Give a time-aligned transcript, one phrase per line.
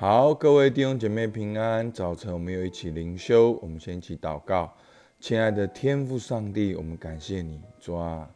[0.00, 1.90] 好，各位弟兄姐妹平安。
[1.90, 3.58] 早晨，我们又一起灵修。
[3.60, 4.72] 我们先一起祷告，
[5.18, 8.30] 亲爱的天父上帝，我们感谢你，主啊，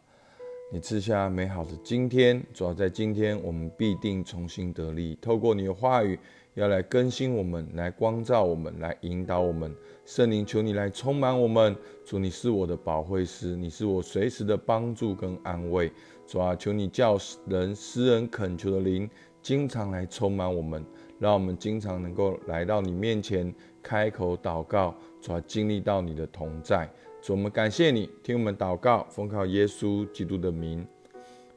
[0.72, 2.44] 你赐下美好的今天。
[2.52, 5.16] 主要在今天，我们必定重新得力。
[5.22, 6.18] 透过你的话语，
[6.54, 9.72] 要来更新我们，来光照我们，来引导我们。
[10.04, 11.76] 圣灵，求你来充满我们。
[12.04, 15.92] 主，你是我的保惠师，你是我随时的帮助跟安慰。
[16.26, 17.16] 主啊，求你叫
[17.46, 19.08] 人私人恳求的灵，
[19.42, 20.84] 经常来充满我们。
[21.18, 26.90] 让我们经常能够来到你面前，开口祷告，主要经历到你的同在。
[27.20, 30.84] 主，我们感谢你，听我们祷告，奉靠耶稣基督的名，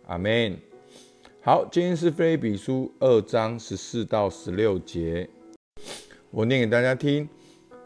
[0.06, 0.56] 阿门。
[1.42, 5.28] 好，今天是菲比书二章十四到十六节，
[6.30, 7.28] 我念给大家听：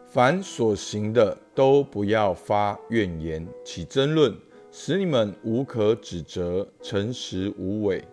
[0.05, 4.35] 凡所行的，都不要发怨言，起争论，
[4.69, 8.03] 使你们无可指责，诚实无伪。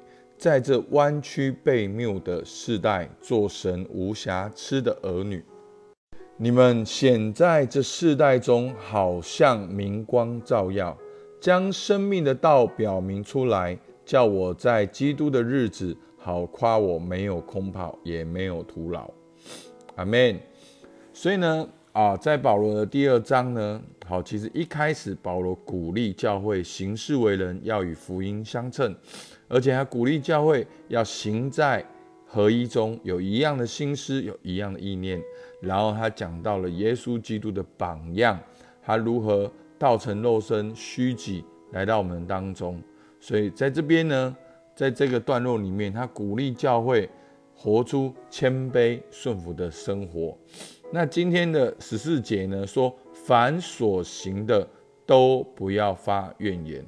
[0.46, 5.44] 在这弯曲背谬的世代，做神无瑕疵的儿女，
[6.36, 10.96] 你们显在这世代中，好像明光照耀，
[11.40, 19.10] 将生命的道表明出来，叫我在基督的日子，好夸我没有空跑，也没有徒劳。
[19.96, 20.38] 阿门。
[21.12, 28.94] 所以呢，啊，在保罗的第二章呢，好，其实一开始保罗鼓励教会行事为人，要与福音相称。
[29.48, 31.84] 而且还鼓励教会要行在
[32.24, 35.22] 合一中，有一样的心思，有一样的意念。
[35.60, 38.38] 然后他讲到了耶稣基督的榜样，
[38.82, 42.82] 他如何道成肉身、虚己来到我们当中。
[43.20, 44.36] 所以在这边呢，
[44.74, 47.08] 在这个段落里面，他鼓励教会
[47.54, 50.36] 活出谦卑顺服的生活。
[50.92, 54.68] 那今天的十四节呢，说凡所行的，
[55.06, 56.84] 都不要发怨言。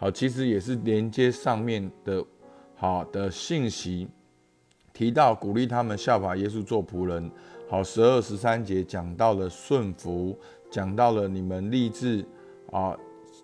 [0.00, 2.24] 好，其实也是连接上面的
[2.76, 4.06] 好的信息，
[4.92, 7.28] 提到鼓励他们效法耶稣做仆人。
[7.68, 10.38] 好，十二十三节讲到了顺服，
[10.70, 12.24] 讲到了你们立志
[12.70, 12.96] 啊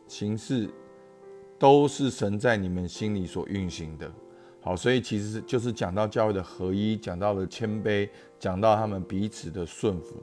[0.06, 0.70] 行事，
[1.59, 4.09] 都是神在你们心里所运行的。
[4.60, 10.22] 好，所以其实就是讲到教会的合一，讲到了谦卑，讲到他们彼此的顺服。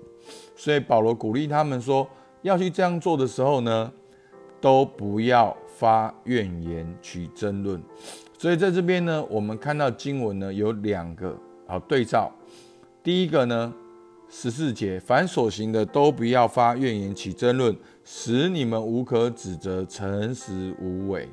[0.55, 2.07] 所以保罗鼓励他们说，
[2.41, 3.91] 要去这样做的时候呢，
[4.61, 5.57] 都不要。
[5.73, 7.81] 发怨言，取争论，
[8.37, 11.35] 所以在这边呢，我们看到经文呢有两个
[11.65, 12.31] 好对照。
[13.01, 13.73] 第一个呢，
[14.29, 21.27] 十四节，凡所行的都不要发怨言，起争论，使你们无可指责，诚实无伪。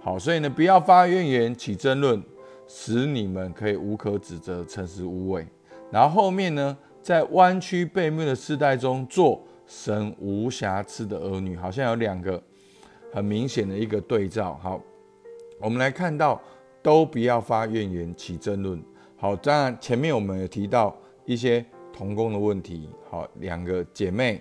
[0.00, 2.20] 好，所以呢，不要发怨言，起争论，
[2.66, 5.46] 使你们可以无可指责，诚实无伪。
[5.92, 12.42] 然后后面呢，在弯曲背面的世代中，做神无瑕疵的儿女，好像有两个。
[13.12, 14.58] 很明显的一个对照。
[14.62, 14.82] 好，
[15.60, 16.40] 我们来看到，
[16.82, 18.82] 都不要发怨言，起争论。
[19.16, 20.96] 好，当然前面我们有提到
[21.26, 22.88] 一些同工的问题。
[23.08, 24.40] 好，两个姐妹。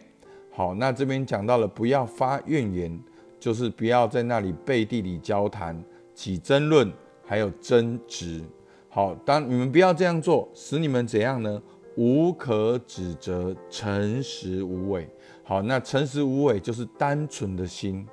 [0.54, 3.00] 好，那这边讲到了，不要发怨言，
[3.40, 5.82] 就是不要在那里背地里交谈，
[6.16, 6.92] 起争论，
[7.26, 8.42] 还有争执。
[8.90, 11.62] 好，当你们不要这样做，使你们怎样呢？
[11.96, 15.08] 无可指责，诚实无伪。
[15.44, 18.08] 好，那诚实无伪就是单纯的心。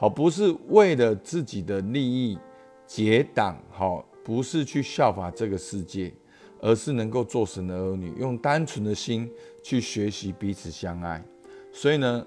[0.00, 2.38] 好，不是为了自己的利益
[2.86, 6.10] 结党，好，不是去效法这个世界，
[6.58, 9.30] 而是能够做神的儿女，用单纯的心
[9.62, 11.22] 去学习彼此相爱。
[11.70, 12.26] 所以呢，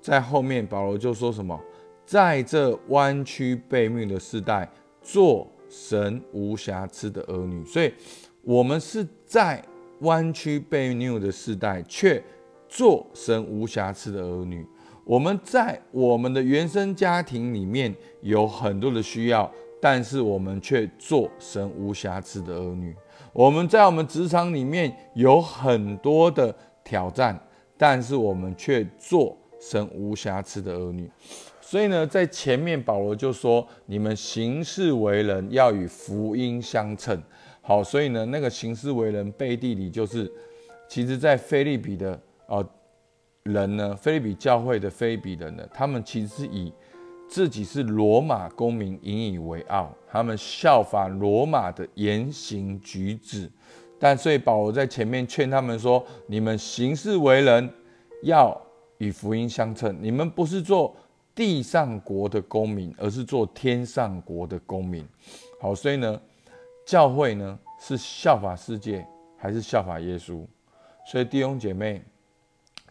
[0.00, 1.60] 在后面保罗就说什么，
[2.06, 4.66] 在这弯曲背命的时代，
[5.02, 7.62] 做神无瑕疵的儿女。
[7.66, 7.92] 所以，
[8.40, 9.62] 我们是在
[10.00, 12.24] 弯曲背命的时代，却
[12.70, 14.66] 做神无瑕疵的儿女。
[15.04, 22.94] 我们在我们的原生家庭里面有很多的需要，但是我们却做神无瑕疵的儿女。
[23.32, 26.54] 我们在我们职场里面有很多的
[26.84, 27.38] 挑战，
[27.76, 31.10] 但是我们却做神无瑕疵的儿女。
[31.60, 37.20] 所以呢，在前面保罗就说：“你们行事为人要与福音相称。”
[37.60, 40.30] 好，所以呢，那个行事为人背地里就是，
[40.88, 42.64] 其实在菲利比的啊。
[43.44, 43.96] 人呢？
[43.96, 45.66] 菲比教会的菲比人呢？
[45.72, 46.72] 他们其实是以
[47.28, 53.50] 自己是罗马公民引以为傲，他们效法罗马的言行举止。
[53.98, 57.68] 但所以保罗在前面劝他们说：“你们行事为人
[58.22, 58.56] 要
[58.98, 60.94] 与福音相称，你们不是做
[61.34, 65.04] 地上国的公民，而是做天上国的公民。”
[65.60, 66.20] 好，所以呢，
[66.86, 69.04] 教会呢是效法世界，
[69.36, 70.44] 还是效法耶稣？
[71.06, 72.02] 所以弟兄姐妹。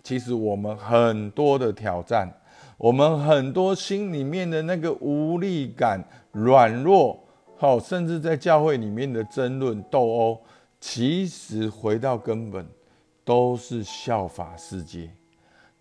[0.04, 2.32] 其实我们很多的挑战，
[2.78, 7.20] 我们很多心里面的那个无力感、软弱，
[7.58, 10.42] 好，甚至在教会里面的争论斗殴，
[10.80, 12.66] 其实回到根本，
[13.24, 15.12] 都是效法世界，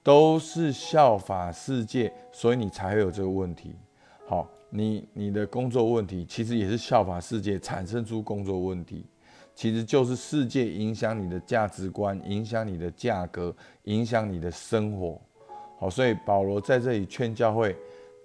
[0.02, 3.75] 都是效法世界，所以你才会有这个问题。
[4.26, 9.06] 好，你你的工作问题，其实也是效法世界产生出工作问题，
[9.60, 13.54] 其实就是世界影响你的价值观，影响你的价格，
[13.84, 15.20] 影响你的生活。
[15.78, 17.76] 好，所以保罗在这里劝教会，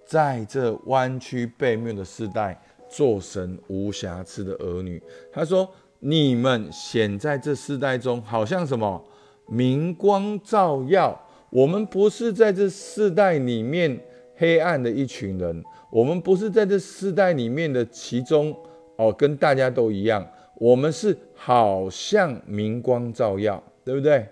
[0.06, 5.02] 在这弯曲背谬的时代，做神无瑕疵的儿女。
[5.30, 5.68] 他说。
[5.98, 9.02] 你们显在这世代中，好像什么
[9.48, 11.18] 明光照耀。
[11.48, 13.98] 我们不是在这世代里面
[14.36, 18.54] 黑暗的一群人，我们不是在这世代里面的其中
[18.96, 20.24] 哦，跟大家都一样。
[20.58, 24.26] 我们是好像明光照耀，对不对？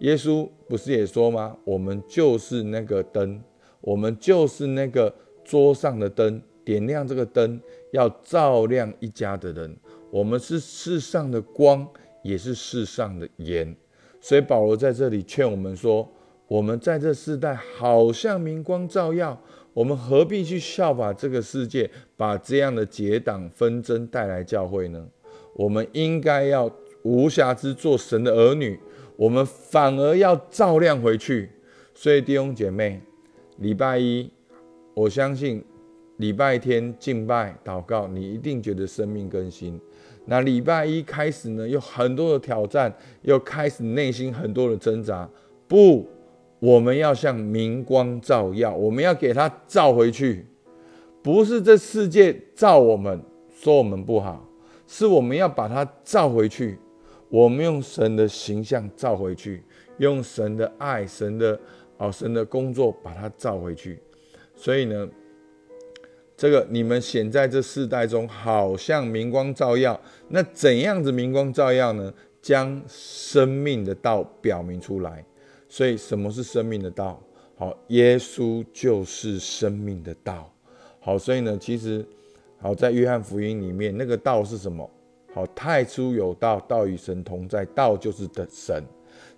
[0.00, 1.56] 耶稣不是也说吗？
[1.64, 3.40] 我们就是那个灯，
[3.80, 5.12] 我们就是那个
[5.44, 7.60] 桌上的灯，点亮这个灯，
[7.92, 9.76] 要照亮一家的人。
[10.10, 11.86] 我们是世上的光，
[12.22, 13.76] 也是世上的盐，
[14.20, 16.08] 所以保罗在这里劝我们说：
[16.46, 19.40] 我们在这世代好像明光照耀，
[19.72, 25.06] 我们何必去效法这个世界，把这样的结党纷争带来教会呢？
[25.58, 26.70] 我们应该要
[27.02, 28.78] 无瑕疵做神的儿女，
[29.16, 31.50] 我们反而要照亮回去。
[31.92, 33.00] 所以弟兄姐妹，
[33.56, 34.30] 礼拜一，
[34.94, 35.64] 我相信
[36.18, 39.80] 礼拜天敬拜祷告，你一定觉得生命更新。
[40.26, 45.28] 那礼拜一开始呢，有很多的挑战，又开始内心很多的挣扎。
[45.66, 46.06] 不，
[46.60, 50.46] 我们要向明光照耀，我们要给他照回去。
[51.20, 53.20] 不是这世界照我们，
[53.50, 54.47] 说我们不好，
[54.88, 56.76] 是我们要把它照回去。
[57.28, 59.62] 我们用神的形象照回去，
[59.98, 61.60] 用神的爱、神的
[61.98, 64.00] 哦、神的工作把它照回去。
[64.56, 65.08] 所以呢。
[66.40, 70.00] 这个你们显在这世代中，好像明光照耀。
[70.28, 72.14] 那怎样子明光照耀呢？
[72.40, 75.24] 将生命的道表明出来。
[75.68, 77.20] 所以，什么是生命的道？
[77.56, 80.48] 好，耶稣就是生命的道。
[81.00, 82.06] 好，所以呢，其实
[82.60, 84.88] 好在约翰福音里面，那个道是什么？
[85.32, 88.82] 好，太初有道，道与神同在，道就是的神。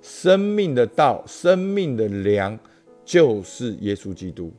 [0.00, 2.58] 生命的道，生命的粮，
[3.04, 4.50] 就是耶稣基督。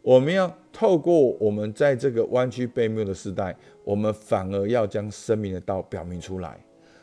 [0.00, 3.54] 我们要透过我们在这个弯曲背谬的时代，
[3.84, 6.58] 我们反而要将生命的道表明出来。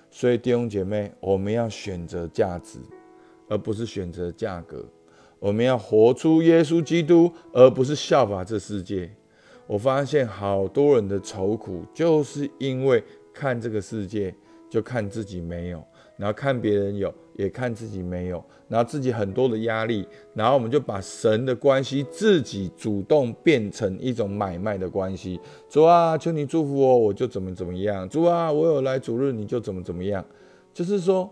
[0.09, 2.80] 所以弟兄姐妹，我们要选择价值，
[3.50, 4.83] 而不是选择价格。
[5.39, 9.12] 我们要活出耶稣基督，而不是效法这世界。
[9.68, 14.33] 我发现好多人的愁苦，就是因为看这个世界，
[14.69, 15.83] 就看自己没有。
[16.15, 25.39] 然后看别人有，也看自己没有，然后自己很多的压力，然后我们就把神的关系自己主动变成一种买卖的关系。
[25.68, 28.07] 主啊，求你祝福我，我就怎么怎么样。
[28.07, 30.24] 主啊，我有来主日，你就怎么怎么样。
[30.71, 31.27] 就是说，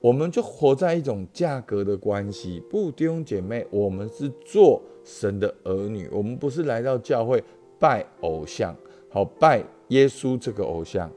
[0.00, 2.62] 我们就活在一种价格的关系。
[2.70, 7.42] 不，弟兄姐妹，我们是做神的儿女，我们不是来到教会
[7.78, 8.76] 拜偶像，
[9.08, 11.10] 好拜耶稣这个偶像。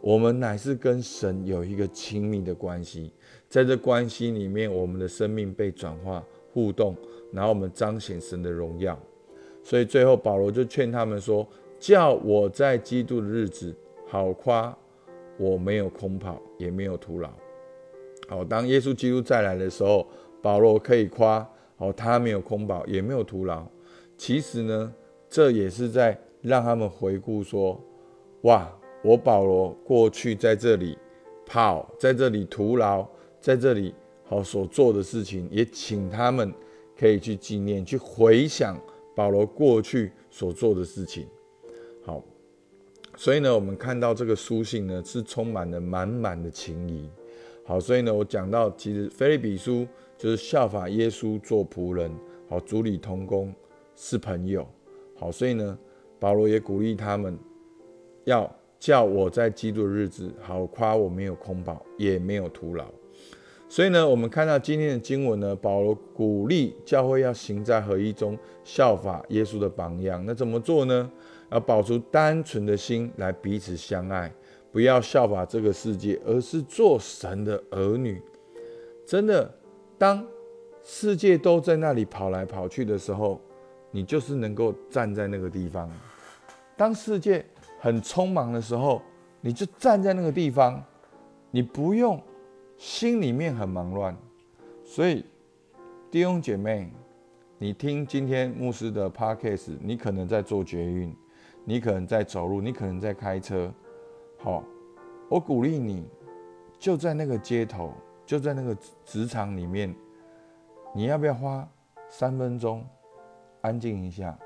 [0.00, 3.10] 我们乃是跟神有一个亲密的关系，
[3.48, 6.22] 在这关系里面，我们的生命被转化、
[6.52, 6.94] 互动，
[7.32, 8.98] 然后我们彰显神的荣耀。
[9.62, 11.46] 所以最后保罗就劝他们说
[11.80, 13.74] ：“叫我在基督的日子
[14.06, 14.76] 好夸，
[15.38, 17.30] 我没有空跑，也没有徒劳。”
[18.28, 20.06] 好，当耶稣基督再来的时候，
[20.40, 23.66] 保罗可以夸：“好，他没有空跑，也没有徒劳。”
[24.16, 24.92] 其实呢，
[25.28, 27.80] 这也是在让他们回顾说
[28.42, 28.70] ：“哇！”
[29.04, 30.96] 我保罗过去在这里
[31.44, 33.06] 跑，在这里徒劳，
[33.38, 36.50] 在这里好所做的事情，也请他们
[36.98, 38.80] 可以去纪念、去回想
[39.14, 41.26] 保罗过去所做的事情。
[42.02, 42.24] 好，
[43.14, 47.10] 所以呢，我们看到这个书信呢，是充满了满满的情谊。
[47.64, 49.86] 好，所以呢，我讲到其实菲利比书
[50.18, 52.10] 就是效法耶稣做仆人，
[52.48, 53.54] 好，主理同工
[53.96, 54.66] 是朋友。
[55.16, 55.78] 好，所以呢，
[56.18, 57.38] 保罗也鼓励他们
[58.24, 58.50] 要。
[58.80, 62.84] 叫我在基督的日子好夸，我没有空跑，也没有徒劳。
[63.66, 70.22] 所以呢，我们看到今天的经文呢，保罗鼓励教会要行在合一中，效法耶稣的榜样。
[70.26, 71.10] 那怎么做呢？
[71.50, 74.30] 要保持单纯的心来彼此相爱，
[74.74, 78.20] 不要效法这个世界，而是做神的儿女。
[79.06, 79.48] 真的，
[79.96, 80.26] 当
[80.82, 83.40] 世界都在那里跑来跑去的时候，
[83.92, 85.88] 你就是能够站在那个地方。
[86.76, 87.46] 当世界
[87.78, 89.00] 很匆忙的时候，
[89.40, 90.82] 你就站在那个地方，
[91.52, 92.20] 你不用
[92.76, 94.16] 心里面很忙乱。
[94.84, 95.24] 所以
[96.10, 96.90] 弟兄姐妹，
[97.58, 101.14] 你听今天牧师的 podcast，你可能在做捷运，
[101.64, 103.72] 你可能在走路，你可能在开车。
[104.44, 104.62] 好，
[105.30, 106.06] 我鼓励你
[106.78, 107.94] 就在那个街头，
[108.26, 109.96] 就在那个职场里面，
[110.94, 111.66] 你要不要花
[112.10, 112.86] 三分钟
[113.62, 114.38] 安静一下，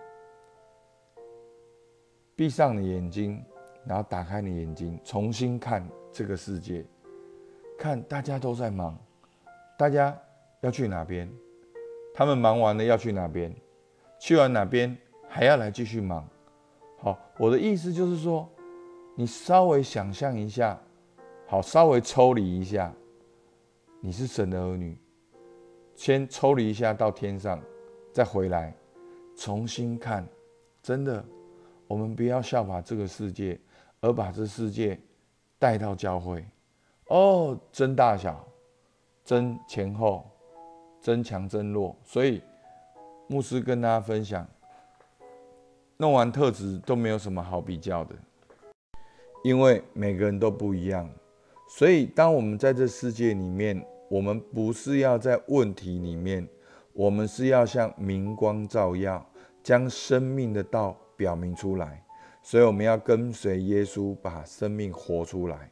[2.37, 3.45] 闭上你眼睛，
[3.85, 6.87] 然后打开你眼睛，重新看这个世界，
[7.77, 8.97] 看大家都在忙，
[9.77, 10.17] 大家
[10.61, 11.29] 要去哪边？
[12.15, 13.53] 他们忙完了要去哪边？
[14.21, 14.97] 去完哪边
[15.29, 16.25] 还要来继续忙？
[16.99, 18.49] 好，我的意思就是说，
[19.19, 20.79] 你稍微想象一下，
[21.49, 22.95] 好，稍微抽离一下，
[24.01, 24.97] 你是神的儿女，
[25.97, 27.61] 先抽离一下到天上，
[28.13, 28.73] 再回来
[29.37, 30.25] 重新看。
[30.81, 31.25] 真的，
[31.89, 33.59] 我们不要效法这个世界，
[34.01, 34.97] 而把这世界
[35.59, 36.47] 带到教会。
[37.09, 38.47] 哦，真大小，
[39.25, 40.25] 真前后。
[41.01, 42.43] 真强真弱，所以
[43.29, 44.47] 牧师跟大家分享，
[45.97, 48.17] 弄完特质都没有什么好比较的，
[49.49, 51.09] 因为每个人都不一样。
[51.69, 56.47] 所以当我们在这世界里面，我们不是要在问题里面，
[56.93, 59.25] 我们是要像明光照耀，
[59.63, 62.05] 将生命的道表明出来。
[62.43, 65.71] 所以我们要跟随耶稣，把生命活出来。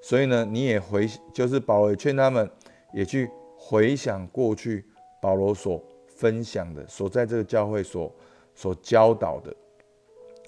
[0.00, 2.50] 所以呢，你也回，就是保罗劝他们
[2.92, 3.30] 也去。
[3.64, 4.84] 回想过去，
[5.20, 8.12] 保罗所分享的，所在这个教会所
[8.56, 9.54] 所教导的。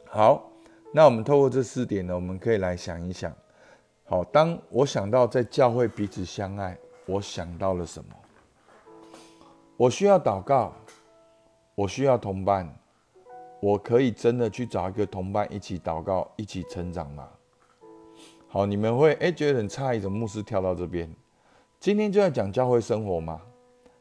[0.04, 0.50] 好，
[0.96, 3.34] 那我们透过这四点呢，我们可以来想一想。
[4.04, 8.14] 好，当我想到在教会彼此相爱，我想到了什么？
[9.76, 10.72] 我需要祷告，
[11.74, 12.72] 我需要同伴，
[13.58, 17.28] 我可以真的去找一个同伴一起祷告，一起成长吗？
[18.46, 21.12] 好，你们会哎觉得很诧异，怎么牧师跳到这边？
[21.80, 23.42] 今天就要讲教会生活吗，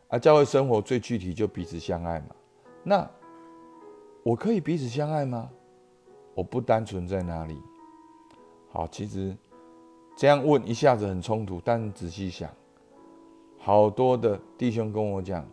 [0.09, 2.27] 啊，教会生活最具体就彼此相爱嘛。
[2.83, 3.09] 那
[4.21, 5.49] 我可以彼此相爱吗？
[6.33, 7.57] 我不单纯在哪里？
[8.71, 9.35] 好，其实
[10.15, 12.49] 这样问一下子很冲突，但仔细想，
[13.57, 15.45] 好多的弟兄跟我讲，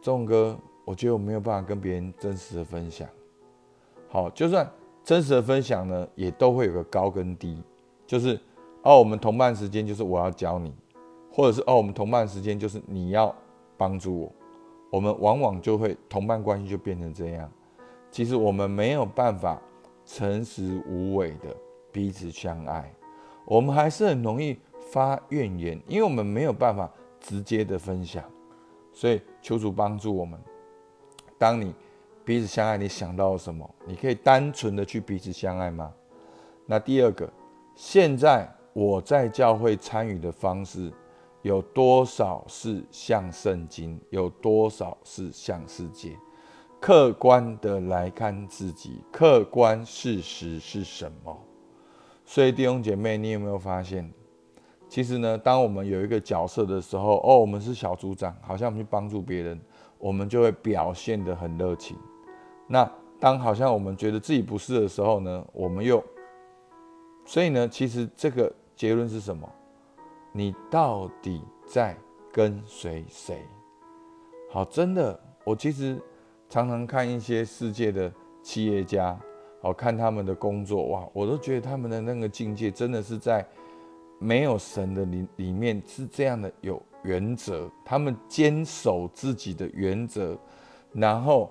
[0.00, 3.08] 仲哥，我觉得我没有办法跟别人真实的分享。
[4.08, 4.70] 好，就算
[5.02, 7.62] 真实的分享呢，也都会有个高跟低，
[8.06, 8.38] 就是。
[8.84, 10.74] 哦，我们同伴时间就是我要教你，
[11.32, 13.32] 或者是哦，我们同伴时间就是你要
[13.76, 14.32] 帮助我。
[14.90, 17.48] 我们往往就会同伴关系就变成这样。
[18.12, 19.60] 其实我们没有办法
[20.06, 21.56] 诚实无伪的
[21.90, 22.94] 彼此相爱，
[23.44, 24.56] 我们还是很容易
[24.92, 26.88] 发怨言，因为我们没有办法
[27.18, 28.22] 直接的分享。
[28.92, 30.38] 所以求主帮助我们。
[31.36, 31.74] 当你
[32.24, 33.68] 彼此相爱，你想到了什么？
[33.86, 35.92] 你可以单纯的去彼此相爱吗？
[36.66, 37.28] 那第二个，
[37.74, 38.48] 现在。
[38.74, 40.90] 我在教会参与的方式
[41.42, 46.16] 有多少是像圣经，有多少是像世界？
[46.82, 51.40] 客观的来看自己，客观事实是什么？
[52.24, 54.12] 所以弟兄姐妹，你有没有发现，
[54.88, 59.60] 其实呢，当我们有一个角色的时候，哦，我们是小组长，好像我们去帮助别人，
[59.96, 61.96] 我们就会表现得很热情。
[62.66, 66.02] 那当好像我们觉得自己不是的时候呢，我们又，
[67.24, 68.52] 所以呢，其实这个。
[68.74, 69.48] 结论是什么？
[70.32, 71.96] 你到底在
[72.32, 73.38] 跟随谁？
[74.50, 76.00] 好，真的，我其实
[76.52, 79.18] 常常看一些世界的企业家，
[79.62, 83.42] 好看他们的工作，哇，我都觉得他们的那个境界真的是在
[84.18, 90.36] 没有神的里里面是这样的有原则，他们坚守自己的原则，
[90.92, 91.50] 然后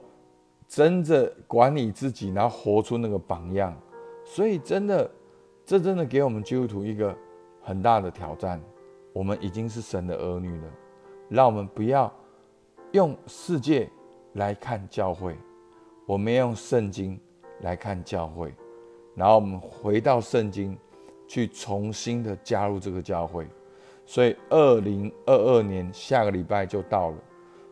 [0.68, 3.76] 真的管理自己，然后活出那个榜样，
[4.24, 5.10] 所以真的。
[5.64, 7.16] 这真的给我们基督徒一个
[7.62, 8.62] 很大的挑战。
[9.14, 10.68] 我们已经是神的儿女了，
[11.30, 12.12] 让我们不要
[12.92, 13.90] 用世界
[14.34, 15.36] 来看教会，
[16.06, 17.20] 我们用圣经
[17.62, 18.54] 来看教会，
[19.16, 20.78] 然后我们回到圣经
[21.28, 23.46] 去重新的加入这个教会。
[24.06, 27.18] 所以，二零二二年下个礼拜就到了，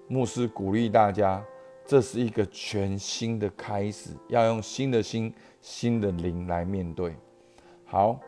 [0.08, 1.44] 牧师鼓励大家，
[1.86, 7.16] 这是一个全新的开始，要用新的心、新的灵来面对。
[7.84, 8.20] 好，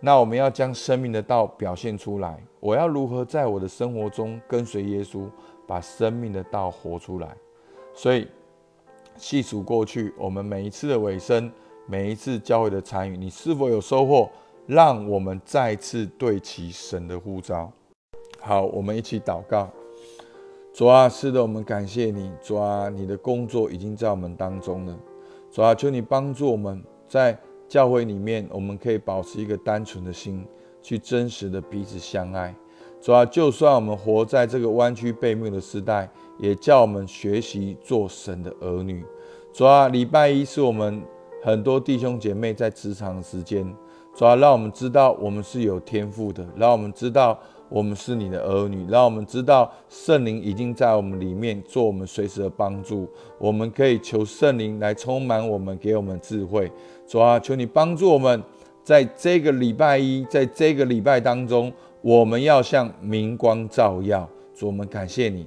[0.00, 2.38] 那我们要将生命的道表现出来。
[2.60, 5.28] 我要如何在我的生活中跟随耶稣，
[5.66, 7.34] 把生命的道活出来？
[7.96, 8.28] 所以
[9.16, 11.50] 细数过去，我们每一次的尾声，
[11.86, 14.30] 每一次教会的参与，你是否有收获？
[14.66, 17.72] 让我们再次对齐神的呼召。
[18.38, 19.68] 好，我们一起祷告。
[20.74, 22.30] 主啊，是的，我们感谢你。
[22.42, 24.96] 主啊，你的工作已经在我们当中了。
[25.50, 27.36] 主啊，求你帮助我们在。
[27.68, 30.46] 教会里面，我们可以保持一个单纯的心，
[30.80, 32.54] 去真实的彼此相爱。
[33.00, 39.04] 主啊就算我们活在这个弯曲背面的时代，也叫我们学习做神的儿女。
[39.52, 41.02] 主要礼拜一是我们
[41.42, 43.74] 很多弟兄姐妹在职场时间。
[44.14, 47.38] 主啊，让我们知道我们是有天赋的，让我们知道
[47.68, 53.06] 我们是你的儿女，让我们知道圣灵已经在我们里面做我们随时的帮助。
[53.38, 56.72] 我们可以求圣灵来充满我们，给我们智慧。
[57.06, 58.42] 主啊，求你帮助我们，
[58.82, 64.26] 在这个礼拜一，在这个礼拜当中，我们要像明光照耀。
[64.54, 65.46] 主，我们感谢你，